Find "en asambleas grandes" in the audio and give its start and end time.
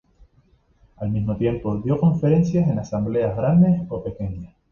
2.67-3.81